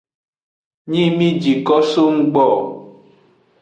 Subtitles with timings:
[0.89, 2.45] Nyi mi ji ko so nggbo.